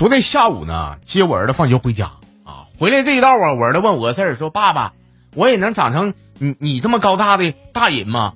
[0.00, 4.94] 昨天下午呢，接我儿子放学回家啊，回来这一道啊，我儿子问我个事儿，说爸爸，
[5.34, 8.32] 我也能长成你你这么高大的大人吗？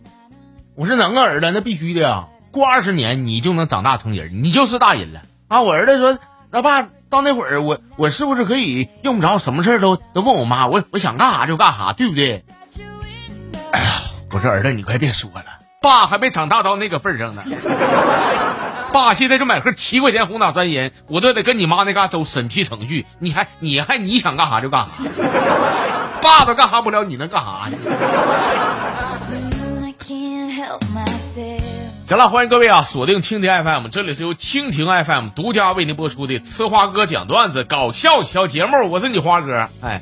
[0.77, 5.63] 我说能啊，儿子，那必须的呀，过二十年你就能长大成人，你就是大人了啊。
[5.63, 6.19] 我儿子说，
[6.51, 12.45] 那爸到那会儿我我是不是可以用不着什么事儿都都问我妈，我我想干啥就干啥，对不对？
[13.73, 15.45] 哎呀，我说儿子，你快别说了，
[15.81, 17.43] 爸还没长大到那个份上呢。
[18.95, 23.05] 爸现在就买盒七块钱红塔山烟，我都得跟你妈那嘎走审批程序。
[23.19, 24.93] 你还你还你想干啥就干啥，
[26.23, 27.77] 爸都干啥不了，你能干啥呀？
[32.07, 40.01] 行了，欢迎各位啊，锁定蜻蜓 FM，这里是由蜻蜓 FM 独家为您播出的吃花哥讲段子搞笑小节目，我是你花哥，哎。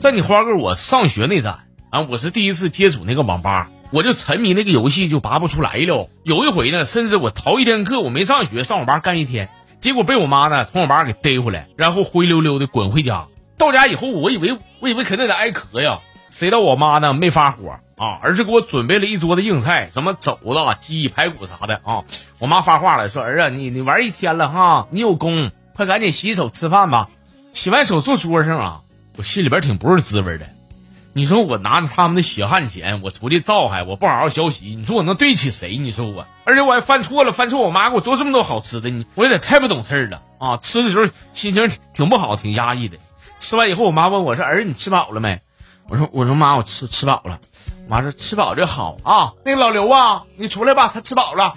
[0.00, 1.54] 在你花哥我上学那阵。
[1.92, 6.08] 啊，我是第一次接触那个网吧，我就沉迷那个游戏就拔不出来了。
[6.22, 13.26] 有一回呢，甚至我逃一天课，我没上学，上网吧干一天，结果被我妈呢从网吧给逮回来，然后灰溜溜的滚回家。
[13.58, 22.04] 到家以后，我以为我以为肯定得挨壳呀，谁道我妈呢没发火啊，而是给我准备了一桌子硬菜，什么肘子、鸡、排骨啥的啊。
[22.38, 27.10] 我妈发话了，说儿啊，你你玩一天了哈，你有功，快赶紧洗手吃饭吧。
[27.52, 28.80] 洗完手坐桌上啊，
[29.18, 30.46] 我心里边挺不是滋味的。
[31.14, 35.76] 你说我拿着他们的血汗钱，我出去造害，我不好好学习，你说我能对得起谁？
[35.76, 40.56] 你说我，而且我还犯错了，犯错我妈给我做这么多好吃的，你我有点太不懂事了啊！
[40.56, 42.96] 吃的时候心情挺不好，挺压抑的。
[43.40, 45.40] 吃完以后，我妈问我说：“儿子，你吃饱了没？”
[45.90, 47.38] 我说：“我说妈，我吃吃饱了。”
[47.88, 51.52] 我妈说：“吃饱就好啊。”那个老刘啊，你出来吧，他吃饱了。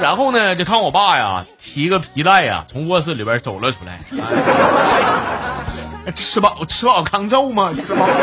[0.00, 3.98] 然后呢，就看我爸呀，提个皮带呀，从卧室里边走了出来。
[6.14, 7.72] 吃饱吃饱抗揍吗？
[7.86, 8.06] 吃饱。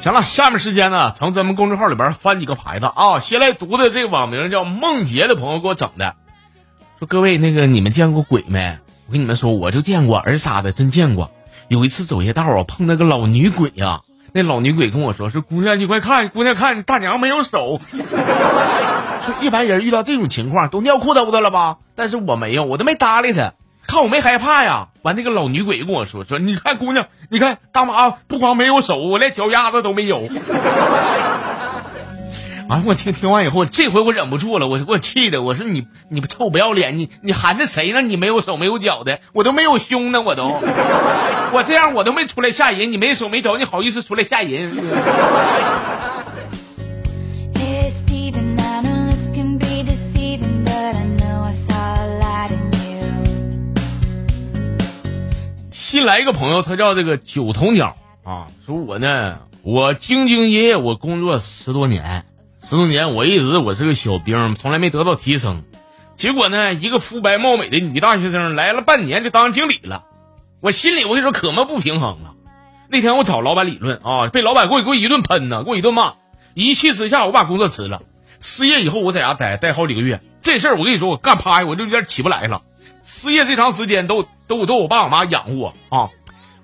[0.00, 3.18] 行了，下面时间呢，从咱们公众号里边翻几个牌子啊。
[3.18, 6.14] 先来读的这个网名叫梦洁的朋友给我整的，
[7.00, 8.78] 说各位那个你们见过鬼没？
[9.08, 11.32] 我跟你们说，我就见过，儿啥的真见过。
[11.66, 14.02] 有一次走夜道啊，碰那个老女鬼呀。
[14.36, 17.80] 那老女鬼跟我说：“说姑娘，你快看，姑娘看，大娘没有手。
[17.88, 21.78] 说一般人遇到这种情况都尿裤兜子了吧？
[21.94, 23.54] 但是我没有，我都没搭理他，
[23.86, 24.88] 看我没害怕呀。
[25.00, 30.20] 完，那个老女鬼跟我说：说你看姑娘，你看大妈不光没有手，我连脚丫子都没有。”
[32.68, 38.02] 完，我听听完以后，这回我忍不住了，我我气的，我说你你不臭不要脸，你你含着谁呢？
[38.02, 40.48] 你没有手没有脚的，我都没有胸呢，我都，
[41.54, 44.72] 我这样我都没出来吓人，你没手没脚，你好意思出来吓人？
[55.70, 62.24] 新来一个朋友，他叫这个九头鸟啊，说我呢，我兢兢业业，我工作十多年。
[62.68, 65.62] 十多年，我一直我是个小兵，从来没得到提升。
[66.16, 70.02] 结果呢，一个肤白貌美的女大学生来了半年就当经理了，
[70.60, 72.34] 我心里我跟你说可么不平衡了！
[72.88, 76.14] 那天我找老板理论啊，被老板给我给我一顿喷呢，给我一顿骂。
[76.54, 78.02] 一气之下，我把工作辞了。
[78.40, 80.20] 失业以后，我在家待待好几个月。
[80.40, 82.62] 这事儿我跟你说，我干趴下我就有点起不来了。
[83.00, 86.08] 失业这长时间都都都我爸我妈养活啊。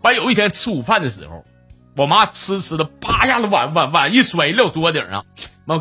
[0.01, 1.45] 完有一天吃午饭的时候，
[1.97, 5.25] 我妈吃吃的，叭一下子碗碗碗一摔撂桌顶上。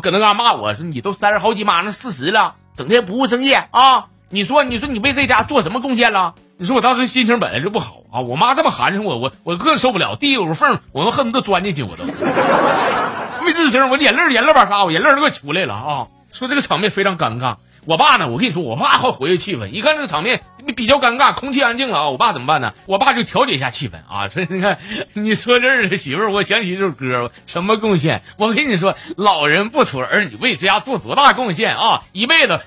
[0.00, 4.06] 搁那嘎骂我说你都三十好几，马上四十了，整天不务正业啊！
[4.30, 6.34] 你说你说你为这家做什么贡献了？
[6.56, 8.20] 你说我当时心情本来就不好啊！
[8.20, 10.16] 我妈这么寒碜我，我我更受不了。
[10.16, 12.04] 地有个缝，我都恨不得钻进去，我都
[13.44, 16.06] 没吱声，我眼泪眼泪巴啥，我眼泪都快出来了啊！
[16.30, 17.56] 说这个场面非常尴尬。
[17.84, 18.28] 我爸呢？
[18.28, 19.66] 我跟你说，我爸好活跃气氛。
[19.70, 20.42] 一看这个场面
[20.76, 22.08] 比较尴尬，空气安静了啊！
[22.10, 22.74] 我爸怎么办呢？
[22.86, 24.28] 我爸就调节一下气氛啊！
[24.32, 24.78] 说你看，
[25.14, 28.22] 你说这儿媳妇儿，我想起一首歌，什么贡献？
[28.36, 32.02] 我跟你说，老人不图儿女为家做多大贡献啊！
[32.12, 32.60] 一辈子。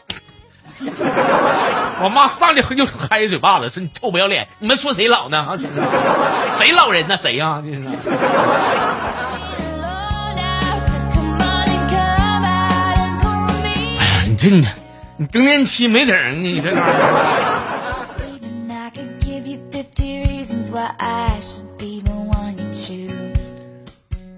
[2.01, 4.49] 我妈上来就嗨一嘴巴子，说你臭不要脸！
[4.59, 5.57] 你们说谁老呢？
[6.51, 7.17] 谁老人呢？
[7.17, 7.63] 谁呀？
[13.97, 14.67] 哎呀，你这你。
[15.17, 16.81] 你更年期没整，你 这哪？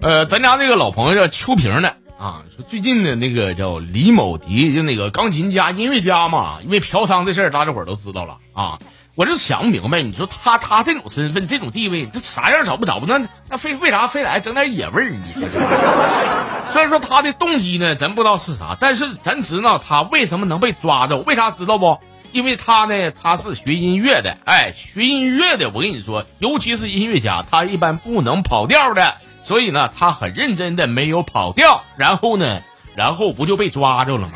[0.00, 8.78] 呃，咱家这个老朋友叫秋萍的啊，说最近的那个叫李某迪，就那个钢琴家、音乐家嘛，因为嫖娼这事儿，大家伙儿都知道了啊。
[9.18, 13.06] 我就想不明白，你说他他这种身份、这种地位，这啥样找不找不？
[13.06, 15.26] 那那非为啥非得整点野味儿呢？
[16.70, 21.16] 虽然说他的动机呢，咱不知道是啥，但是咱知道他为什么能被抓着。
[21.18, 21.98] 为啥知道不？
[22.30, 32.60] 因为他呢，他是学音乐的，哎，学音乐的，我跟你说，尤其是音乐家，他一般不能跑调的，所以呢，他很认真的没有跑调，然后呢，
[32.94, 34.32] 然后不就被抓着了吗？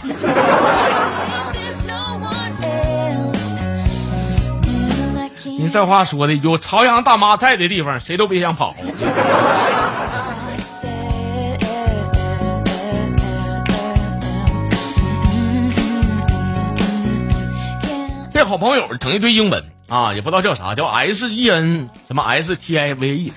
[5.73, 8.75] 这话说的，有朝阳大妈在的地方，谁都别想跑。
[18.31, 23.33] 这好朋友整一堆英文啊，也不知道叫啥，叫 S E N 什么 S T I V E。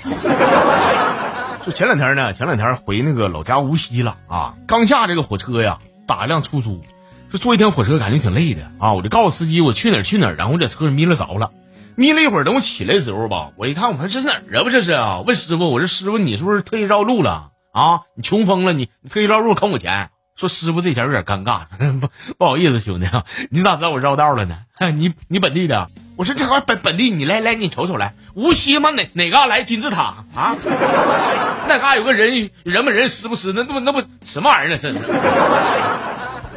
[1.66, 6.82] 就前两天呢，前两天回那个老家无锡了啊，刚下这个火车呀，打一辆出租，
[7.30, 11.52] 说坐一天火车感觉挺累的啊，我就告诉司机我去哪去哪，然后我在车上眯了着了，
[11.96, 14.64] 眯了一会儿，等我起来的时候吧，我一看，我说这是哪儿啊？
[14.64, 15.22] 不这是啊？
[15.26, 18.02] 问师傅，我说师傅，你是不是特意绕路了啊？
[18.16, 18.74] 你穷疯了？
[18.74, 20.10] 你你特意绕路坑我钱？
[20.36, 21.62] 说师傅这钱有点尴尬，
[22.02, 24.58] 不 不好意思兄弟啊，你咋知道我绕道了呢？
[24.94, 25.88] 你你本地的？
[26.18, 28.92] 我说这块本本地，你来来你瞅瞅来，无锡吗？
[28.92, 30.56] 哪哪嘎来金字塔啊？
[31.70, 34.78] 那嘎有个人人不人师不师，那不那不什么玩意儿呢？
[34.82, 34.92] 这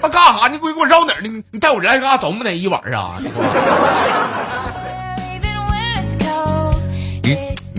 [0.03, 0.49] 那干啥？
[0.49, 1.43] 你给我给我绕哪儿呢？
[1.53, 3.21] 你带我来嘎走不得一晚上啊？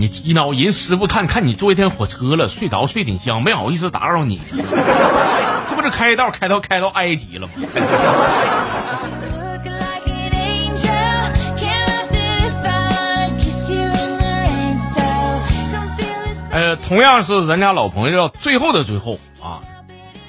[0.00, 4.40] 你你一恼人师傅看看你坐一天火车了，睡着睡挺香，没好意思打扰你。
[5.68, 7.52] 这不是开道开到开到埃及了吗？
[16.50, 19.60] 呃，同样是咱家老朋友，最后的最后啊，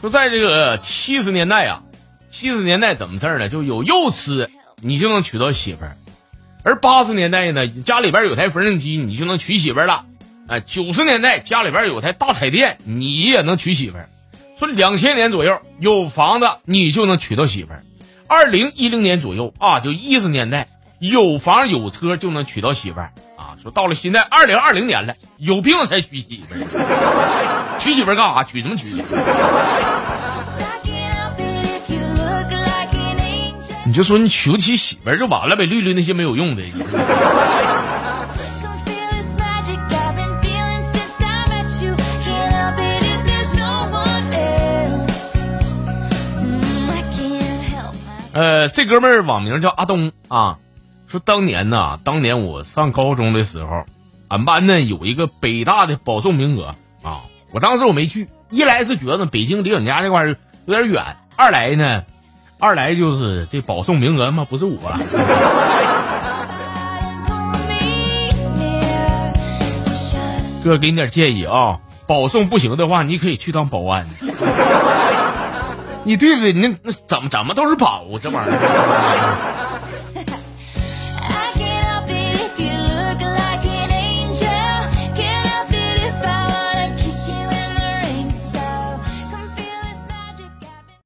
[0.02, 1.82] 说在这个七十年代啊，
[2.30, 3.48] 七十年代怎么事儿呢？
[3.48, 4.52] 就有肉吃，
[4.82, 5.92] 你就能娶到媳妇儿；
[6.64, 10.06] 而八十年代呢，家里边有台缝纫机，你就能娶媳妇儿了。
[10.48, 14.10] 哎，九十年代家里边有台大彩电，你也能娶媳妇儿。
[14.60, 17.80] 说两千年左右有房子，你就能娶到媳妇儿；
[18.28, 20.68] 二零一零年左右啊，就一十年代
[21.00, 23.58] 有房有车就能娶到媳妇儿啊。
[23.62, 28.44] 说到了现在二零二零年了，有病才娶媳妇儿， 娶媳妇儿干啥？
[28.44, 28.88] 娶什么娶？
[33.92, 36.64] 你就说你娶不起媳妇儿就完了呗，绿绿那些没有用的。
[48.32, 50.60] 呃，这哥们儿网名叫阿东啊。
[51.10, 53.84] 说当年呢，当年我上高中的时候，
[54.30, 57.24] 俺班呢有一个北大的保送名额啊。
[57.52, 62.06] 我当时我没去，一来是觉得北京离俺家这块儿有点远，二来呢，
[62.62, 64.78] 二来就是这保送名额嘛不是我。
[70.64, 74.06] 哥给你点建议啊，保送不行的话，你可以去当保安。
[76.06, 76.54] 你对不对？
[76.54, 79.61] 你那怎么怎么都是保这玩意儿。